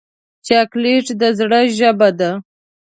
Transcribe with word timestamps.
چاکلېټ 0.45 1.05
د 1.19 1.21
زړه 1.39 1.59
ژبه 1.77 2.09
ده. 2.19 2.31